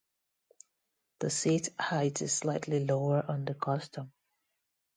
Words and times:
The 1.19 1.29
seat 1.29 1.69
height 1.79 2.23
is 2.23 2.33
slightly 2.33 2.83
lower 2.83 3.23
on 3.27 3.45
the 3.45 3.53
Custom. 3.53 4.11